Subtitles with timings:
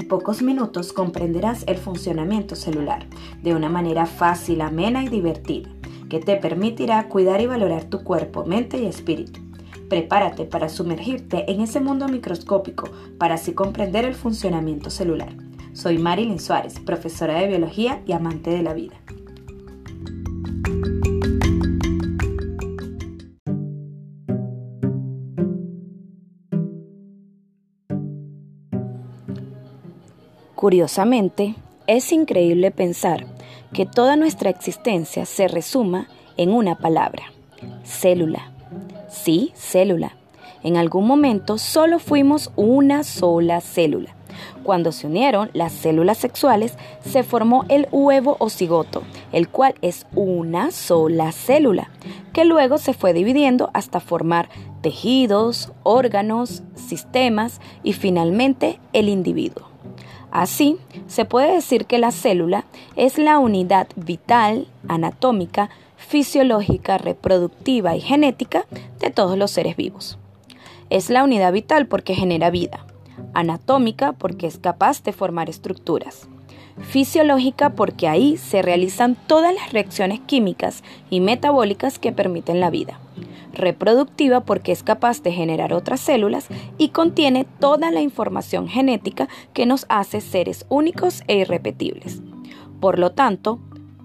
[0.00, 3.06] En pocos minutos comprenderás el funcionamiento celular
[3.42, 5.68] de una manera fácil, amena y divertida,
[6.08, 9.42] que te permitirá cuidar y valorar tu cuerpo, mente y espíritu.
[9.90, 15.36] Prepárate para sumergirte en ese mundo microscópico para así comprender el funcionamiento celular.
[15.74, 18.94] Soy Marilyn Suárez, profesora de biología y amante de la vida.
[30.60, 31.54] Curiosamente,
[31.86, 33.24] es increíble pensar
[33.72, 37.32] que toda nuestra existencia se resuma en una palabra,
[37.82, 38.52] célula.
[39.08, 40.18] Sí, célula.
[40.62, 44.14] En algún momento solo fuimos una sola célula.
[44.62, 49.02] Cuando se unieron las células sexuales, se formó el huevo o cigoto,
[49.32, 51.88] el cual es una sola célula,
[52.34, 54.50] que luego se fue dividiendo hasta formar
[54.82, 59.69] tejidos, órganos, sistemas y finalmente el individuo.
[60.30, 60.76] Así,
[61.08, 62.64] se puede decir que la célula
[62.96, 68.64] es la unidad vital, anatómica, fisiológica, reproductiva y genética
[69.00, 70.18] de todos los seres vivos.
[70.88, 72.84] Es la unidad vital porque genera vida,
[73.34, 76.28] anatómica porque es capaz de formar estructuras,
[76.80, 82.98] fisiológica porque ahí se realizan todas las reacciones químicas y metabólicas que permiten la vida,
[83.52, 86.48] reproductiva porque es capaz de generar otras células
[86.78, 92.22] y contiene toda la información genética que nos hace seres únicos e irrepetibles.
[92.80, 93.60] Por lo tanto,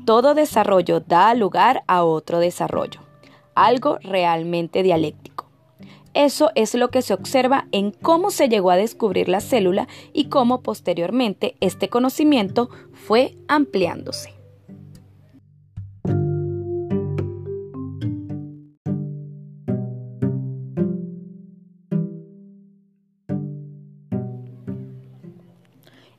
[0.06, 3.02] todo desarrollo da lugar a otro desarrollo,
[3.56, 5.36] algo realmente dialéctico.
[6.14, 10.26] Eso es lo que se observa en cómo se llegó a descubrir la célula y
[10.26, 14.35] cómo posteriormente este conocimiento fue ampliándose.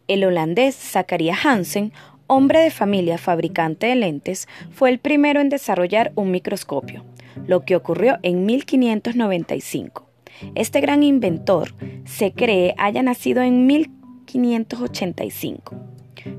[0.08, 1.92] El holandés Zacharias Hansen,
[2.28, 7.04] hombre de familia fabricante de lentes, fue el primero en desarrollar un microscopio,
[7.48, 10.08] lo que ocurrió en 1595.
[10.54, 11.74] Este gran inventor
[12.04, 15.74] se cree haya nacido en 1585.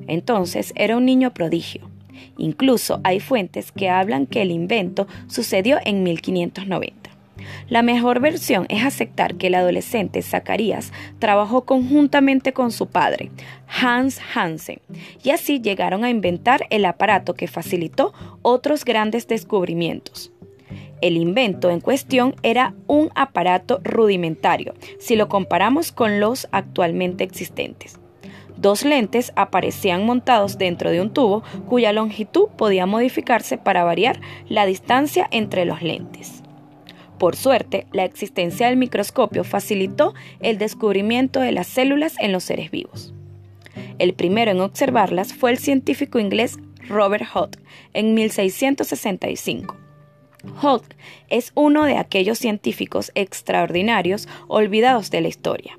[0.08, 1.90] Entonces era un niño prodigio.
[2.38, 7.07] Incluso hay fuentes que hablan que el invento sucedió en 1590.
[7.70, 13.32] La mejor versión es aceptar que el adolescente Zacarías trabajó conjuntamente con su padre,
[13.68, 14.80] Hans Hansen,
[15.24, 20.32] y así llegaron a inventar el aparato que facilitó otros grandes descubrimientos.
[21.02, 28.00] El invento en cuestión era un aparato rudimentario, si lo comparamos con los actualmente existentes.
[28.58, 34.20] Dos lentes aparecían montados dentro de un tubo cuya longitud podía modificarse para variar
[34.50, 36.42] la distancia entre los lentes.
[37.20, 42.70] Por suerte, la existencia del microscopio facilitó el descubrimiento de las células en los seres
[42.70, 43.14] vivos.
[44.00, 46.58] El primero en observarlas fue el científico inglés
[46.88, 47.60] Robert Hooke
[47.94, 49.76] en 1665.
[50.62, 50.96] Hooke
[51.30, 55.78] es uno de aquellos científicos extraordinarios olvidados de la historia.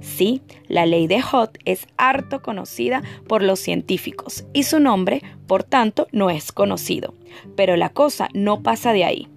[0.00, 5.64] Sí, la ley de Hooke es harto conocida por los científicos y su nombre, por
[5.64, 7.14] tanto, no es conocido.
[7.56, 9.28] Pero la cosa no pasa de ahí.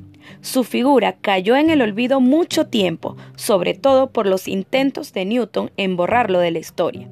[0.41, 5.71] Su figura cayó en el olvido mucho tiempo, sobre todo por los intentos de Newton
[5.77, 7.09] en borrarlo de la historia.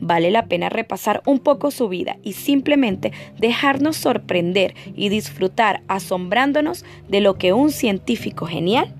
[0.00, 6.84] Vale la pena repasar un poco su vida y simplemente dejarnos sorprender y disfrutar asombrándonos
[7.08, 8.94] de lo que un científico genial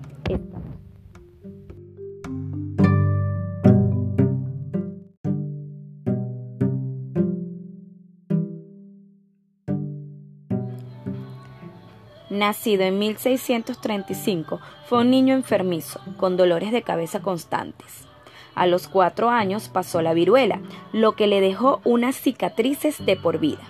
[12.33, 18.09] nacido en 1635, fue un niño enfermizo, con dolores de cabeza constantes.
[18.55, 20.61] A los cuatro años pasó la viruela,
[20.93, 23.63] lo que le dejó unas cicatrices de por vida.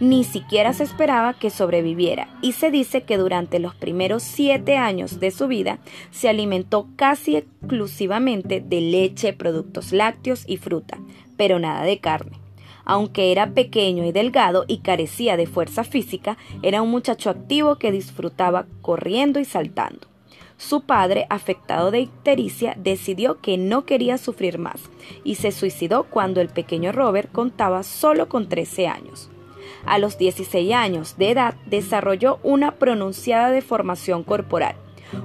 [0.00, 5.20] Ni siquiera se esperaba que sobreviviera y se dice que durante los primeros siete años
[5.20, 5.78] de su vida
[6.10, 10.98] se alimentó casi exclusivamente de leche, productos lácteos y fruta,
[11.36, 12.43] pero nada de carne.
[12.84, 17.92] Aunque era pequeño y delgado y carecía de fuerza física, era un muchacho activo que
[17.92, 20.06] disfrutaba corriendo y saltando.
[20.56, 24.80] Su padre, afectado de ictericia, decidió que no quería sufrir más
[25.24, 29.30] y se suicidó cuando el pequeño Robert contaba solo con 13 años.
[29.84, 34.76] A los 16 años de edad desarrolló una pronunciada deformación corporal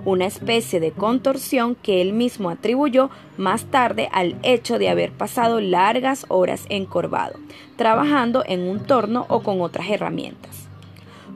[0.06, 5.62] una especie de contorsión que él mismo atribuyó más tarde al hecho de haber pasado
[5.62, 7.40] largas horas encorvado,
[7.76, 10.68] trabajando en un torno o con otras herramientas.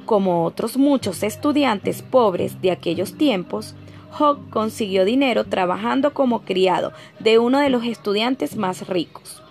[0.05, 3.75] Como otros muchos estudiantes pobres de aquellos tiempos,
[4.17, 9.42] Hawk consiguió dinero trabajando como criado de uno de los estudiantes más ricos.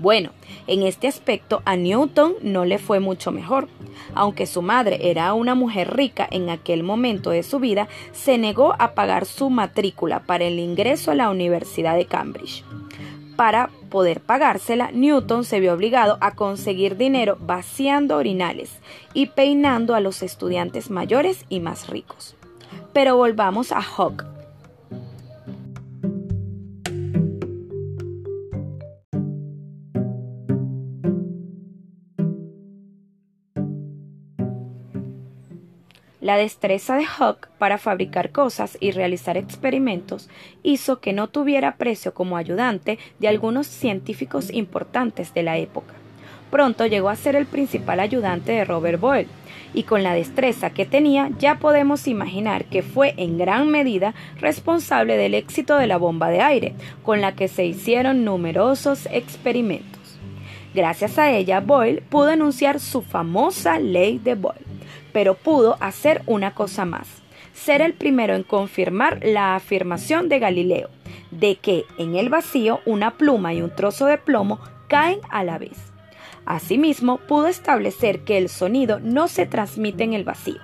[0.00, 0.30] Bueno,
[0.68, 3.66] en este aspecto a Newton no le fue mucho mejor.
[4.14, 8.76] Aunque su madre era una mujer rica en aquel momento de su vida, se negó
[8.78, 12.62] a pagar su matrícula para el ingreso a la Universidad de Cambridge.
[13.34, 18.70] Para poder pagársela, Newton se vio obligado a conseguir dinero vaciando orinales
[19.14, 22.36] y peinando a los estudiantes mayores y más ricos.
[22.92, 24.37] Pero volvamos a Hawke.
[36.28, 40.28] La destreza de Hawke para fabricar cosas y realizar experimentos
[40.62, 45.94] hizo que no tuviera precio como ayudante de algunos científicos importantes de la época.
[46.50, 49.28] Pronto llegó a ser el principal ayudante de Robert Boyle,
[49.72, 55.16] y con la destreza que tenía ya podemos imaginar que fue en gran medida responsable
[55.16, 60.18] del éxito de la bomba de aire, con la que se hicieron numerosos experimentos.
[60.74, 64.67] Gracias a ella, Boyle pudo anunciar su famosa ley de Boyle
[65.12, 67.08] pero pudo hacer una cosa más,
[67.54, 70.90] ser el primero en confirmar la afirmación de Galileo,
[71.30, 75.58] de que en el vacío una pluma y un trozo de plomo caen a la
[75.58, 75.76] vez.
[76.46, 80.60] Asimismo, pudo establecer que el sonido no se transmite en el vacío.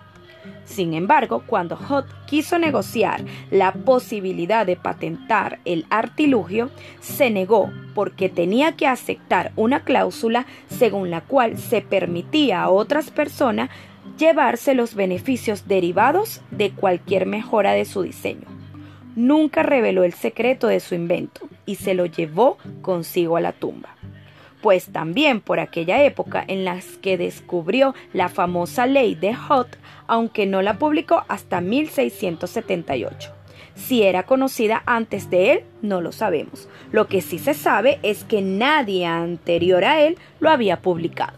[0.65, 6.71] Sin embargo, cuando Hot quiso negociar la posibilidad de patentar el artilugio,
[7.01, 13.11] se negó porque tenía que aceptar una cláusula según la cual se permitía a otras
[13.11, 13.69] personas
[14.19, 18.47] llevarse los beneficios derivados de cualquier mejora de su diseño.
[19.17, 23.91] Nunca reveló el secreto de su invento y se lo llevó consigo a la tumba.
[24.61, 30.47] Pues también por aquella época en la que descubrió la famosa ley de Hot, aunque
[30.47, 33.31] no la publicó hasta 1678.
[33.75, 36.69] Si era conocida antes de él, no lo sabemos.
[36.93, 41.35] Lo que sí se sabe es que nadie anterior a él lo había publicado.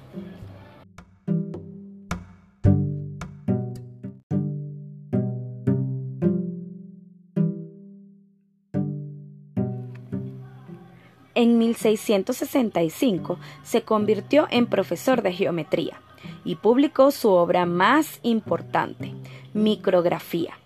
[11.67, 16.01] 1665 se convirtió en profesor de geometría
[16.45, 19.13] y publicó su obra más importante,
[19.55, 20.59] Micrografía.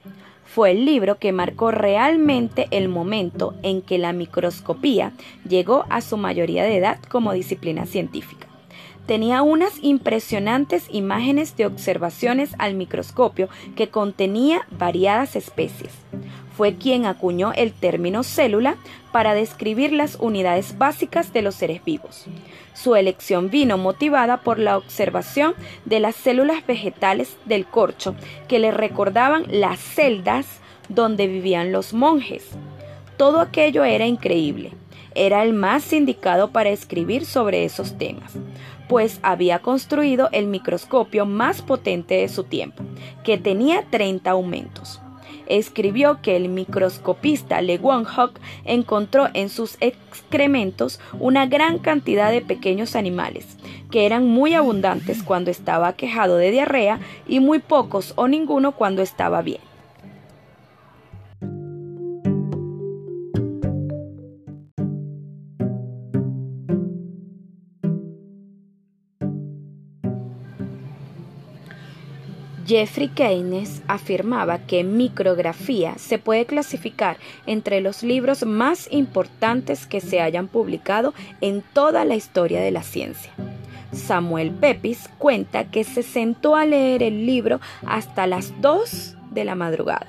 [0.45, 5.13] Fue el libro que marcó realmente el momento en que la microscopía
[5.49, 8.49] llegó a su mayoría de edad como disciplina científica.
[9.07, 15.93] Tenía unas impresionantes imágenes de observaciones al microscopio que contenía variadas especies
[16.57, 18.77] fue quien acuñó el término célula
[19.13, 22.27] para describir las unidades básicas de los seres vivos.
[22.75, 25.55] Su elección vino motivada por la observación
[25.85, 28.15] de las células vegetales del corcho
[28.49, 30.47] que le recordaban las celdas
[30.89, 32.49] donde vivían los monjes.
[33.17, 34.73] Todo aquello era increíble.
[35.15, 38.33] Era el más indicado para escribir sobre esos temas,
[38.89, 42.85] pues había construido el microscopio más potente de su tiempo,
[43.25, 45.01] que tenía 30 aumentos
[45.51, 53.57] escribió que el microscopista Leeuwenhoek encontró en sus excrementos una gran cantidad de pequeños animales,
[53.91, 59.03] que eran muy abundantes cuando estaba quejado de diarrea y muy pocos o ninguno cuando
[59.03, 59.70] estaba bien.
[72.71, 80.21] Jeffrey Keynes afirmaba que micrografía se puede clasificar entre los libros más importantes que se
[80.21, 83.33] hayan publicado en toda la historia de la ciencia.
[83.93, 89.57] Samuel Pepys cuenta que se sentó a leer el libro hasta las 2 de la
[89.57, 90.07] madrugada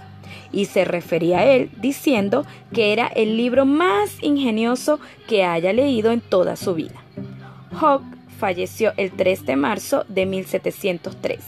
[0.51, 6.11] y se refería a él diciendo que era el libro más ingenioso que haya leído
[6.11, 7.01] en toda su vida
[8.41, 11.39] falleció el 3 de marzo de 1703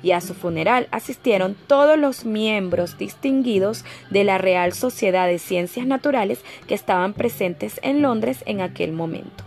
[0.00, 5.88] y a su funeral asistieron todos los miembros distinguidos de la Real Sociedad de Ciencias
[5.88, 9.42] Naturales que estaban presentes en Londres en aquel momento.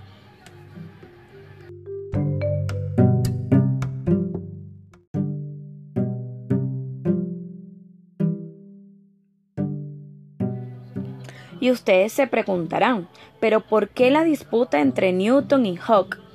[11.61, 13.07] Y ustedes se preguntarán,
[13.39, 16.28] ¿pero por qué la disputa entre Newton y Hawke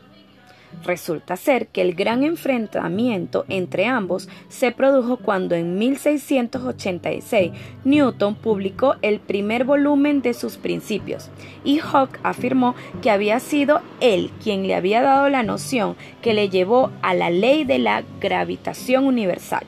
[0.84, 7.52] Resulta ser que el gran enfrentamiento entre ambos se produjo cuando en 1686
[7.84, 11.30] Newton publicó el primer volumen de sus principios
[11.64, 16.50] y Hawke afirmó que había sido él quien le había dado la noción que le
[16.50, 19.64] llevó a la ley de la gravitación universal.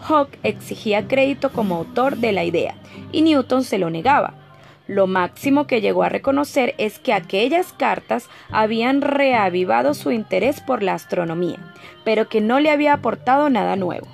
[0.00, 2.76] Hawke exigía crédito como autor de la idea
[3.12, 4.45] y Newton se lo negaba
[4.88, 10.82] Lo máximo que llegó a reconocer es que aquellas cartas habían reavivado su interés por
[10.82, 11.58] la astronomía,
[12.04, 14.06] pero que no le había aportado nada nuevo.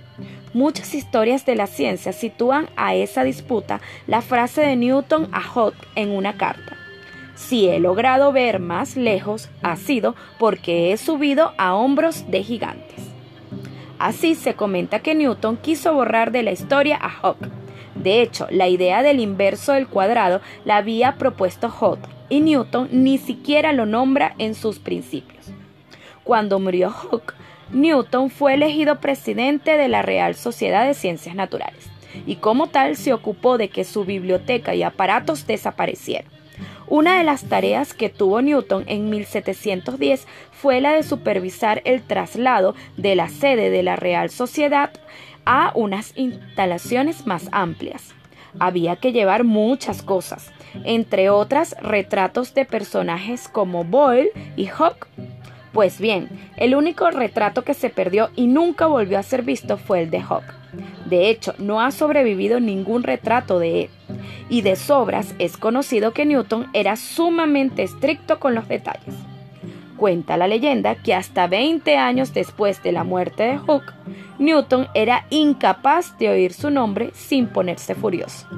[0.54, 5.88] Muchas historias de la ciencia sitúan a esa disputa la frase de Newton a Hooke
[5.94, 6.76] en una carta.
[7.34, 13.00] Si he logrado ver más lejos, ha sido porque he subido a hombros de gigantes.
[13.98, 17.61] Así se comenta que Newton quiso borrar de la historia a Hooke.
[17.94, 23.18] De hecho, la idea del inverso del cuadrado la había propuesto Hooke y Newton ni
[23.18, 25.50] siquiera lo nombra en sus principios.
[26.24, 27.34] Cuando murió Hooke,
[27.70, 31.90] Newton fue elegido presidente de la Real Sociedad de Ciencias Naturales
[32.26, 36.30] y como tal se ocupó de que su biblioteca y aparatos desaparecieran.
[36.86, 42.74] Una de las tareas que tuvo Newton en 1710 fue la de supervisar el traslado
[42.96, 44.90] de la sede de la Real Sociedad
[45.44, 48.14] a unas instalaciones más amplias.
[48.58, 50.52] Había que llevar muchas cosas,
[50.84, 55.08] entre otras retratos de personajes como Boyle y Hawke
[55.72, 60.02] pues bien, el único retrato que se perdió y nunca volvió a ser visto fue
[60.02, 60.44] el de Hawk.
[61.06, 63.90] De hecho, no ha sobrevivido ningún retrato de él.
[64.50, 69.14] Y de sobras es conocido que Newton era sumamente estricto con los detalles.
[70.02, 73.92] Cuenta la leyenda que hasta 20 años después de la muerte de Hooke,
[74.40, 78.48] Newton era incapaz de oír su nombre sin ponerse furioso.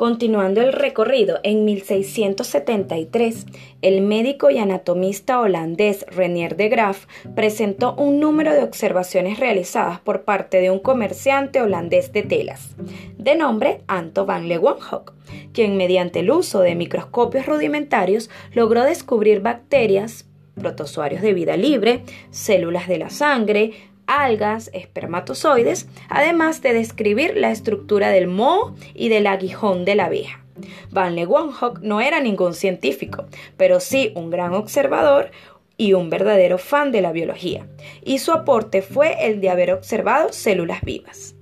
[0.00, 3.44] Continuando el recorrido, en 1673,
[3.82, 7.04] el médico y anatomista holandés Renier de Graaf
[7.36, 12.74] presentó un número de observaciones realizadas por parte de un comerciante holandés de telas,
[13.18, 15.12] de nombre Anto van Leeuwenhoek,
[15.52, 22.88] quien mediante el uso de microscopios rudimentarios logró descubrir bacterias, protozoarios de vida libre, células
[22.88, 23.72] de la sangre,
[24.10, 30.44] algas, espermatozoides, además de describir la estructura del moho y del aguijón de la abeja.
[30.90, 33.26] Van Leeuwenhoek no era ningún científico,
[33.56, 35.30] pero sí un gran observador
[35.76, 37.66] y un verdadero fan de la biología,
[38.04, 41.34] y su aporte fue el de haber observado células vivas.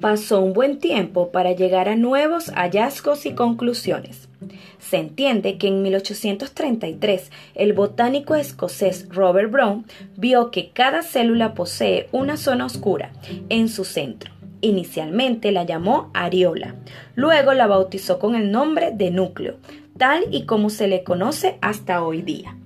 [0.00, 4.28] Pasó un buen tiempo para llegar a nuevos hallazgos y conclusiones.
[4.78, 12.08] Se entiende que en 1833 el botánico escocés Robert Brown vio que cada célula posee
[12.12, 13.12] una zona oscura
[13.48, 14.32] en su centro.
[14.62, 16.74] Inicialmente la llamó areola,
[17.14, 19.56] luego la bautizó con el nombre de núcleo,
[19.96, 22.56] tal y como se le conoce hasta hoy día.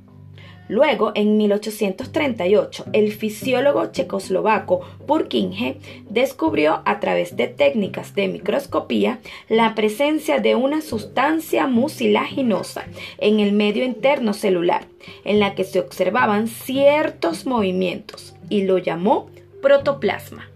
[0.69, 5.77] Luego, en 1838, el fisiólogo checoslovaco Purkinje
[6.09, 12.87] descubrió a través de técnicas de microscopía la presencia de una sustancia mucilaginosa
[13.19, 14.87] en el medio interno celular,
[15.25, 19.29] en la que se observaban ciertos movimientos, y lo llamó
[19.61, 20.49] protoplasma.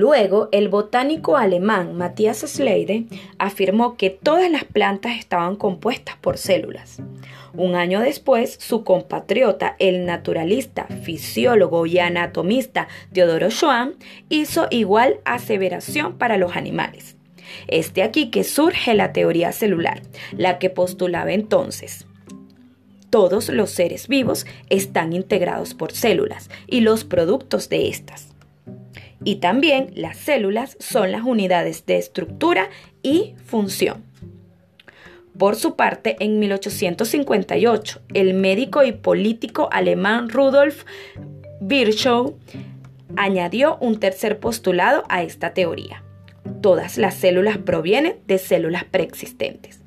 [0.00, 3.04] Luego, el botánico alemán Matthias Schleide
[3.36, 7.02] afirmó que todas las plantas estaban compuestas por células.
[7.52, 13.96] Un año después, su compatriota, el naturalista, fisiólogo y anatomista Teodoro Schwann,
[14.30, 17.18] hizo igual aseveración para los animales.
[17.66, 20.00] Este aquí que surge la teoría celular,
[20.32, 22.06] la que postulaba entonces
[23.10, 28.29] todos los seres vivos están integrados por células y los productos de estas
[29.24, 32.70] y también las células son las unidades de estructura
[33.02, 34.04] y función.
[35.38, 40.84] Por su parte, en 1858, el médico y político alemán Rudolf
[41.60, 42.36] Virchow
[43.16, 46.02] añadió un tercer postulado a esta teoría.
[46.60, 49.80] Todas las células provienen de células preexistentes.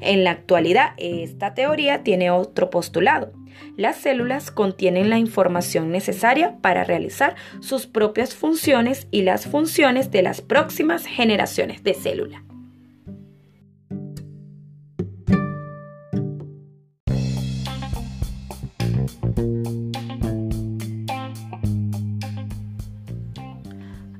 [0.00, 3.32] En la actualidad, esta teoría tiene otro postulado,
[3.76, 10.22] las células contienen la información necesaria para realizar sus propias funciones y las funciones de
[10.22, 12.42] las próximas generaciones de célula.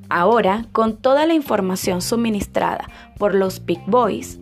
[0.09, 4.39] Ahora, con toda la información suministrada por los Big Boys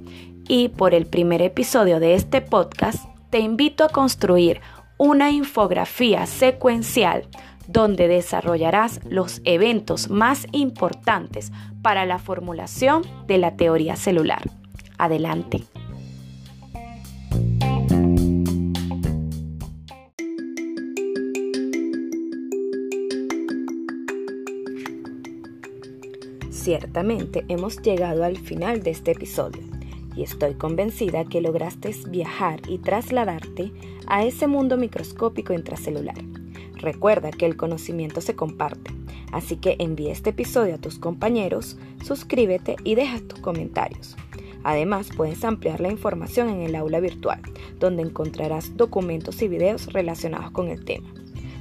[0.48, 4.62] y por el primer episodio de este podcast, te invito a construir
[4.98, 7.27] una infografía secuencial
[7.68, 11.51] donde desarrollarás los eventos más importantes
[11.82, 14.42] para la formulación de la teoría celular.
[14.98, 15.63] Adelante.
[26.50, 29.76] Ciertamente hemos llegado al final de este episodio
[30.17, 33.71] y estoy convencida que lograste viajar y trasladarte
[34.07, 36.17] a ese mundo microscópico intracelular.
[36.74, 38.91] Recuerda que el conocimiento se comparte,
[39.31, 44.15] así que envíe este episodio a tus compañeros, suscríbete y deja tus comentarios.
[44.63, 47.39] Además, puedes ampliar la información en el aula virtual,
[47.79, 51.13] donde encontrarás documentos y videos relacionados con el tema.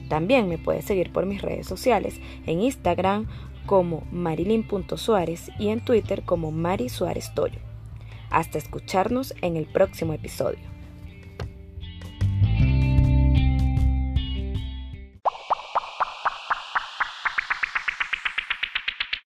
[0.08, 2.14] También me puedes seguir por mis redes sociales
[2.46, 3.26] en Instagram
[3.66, 7.65] como marilyn.suárez y en Twitter como Mari Suárez Toyo.
[8.30, 10.75] Hasta escucharnos en el próximo episodio.